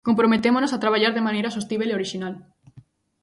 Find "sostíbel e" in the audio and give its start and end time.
1.57-1.97